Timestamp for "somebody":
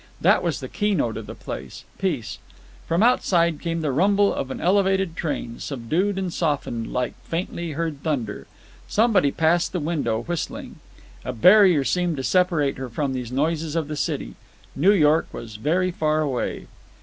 8.87-9.29